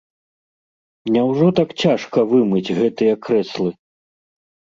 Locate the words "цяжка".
1.83-2.19